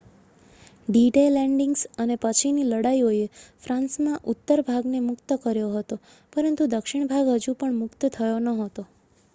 [0.87, 3.27] D-Day landings અને પછીની લડાઈઓએ
[3.63, 6.01] ફ્રાન્સના ઉત્તર ભાગને મુક્ત કર્યો હતો
[6.33, 8.89] પરંતુ દક્ષિણ ભાગ હજુ પણ મુક્ત થયો નહોતો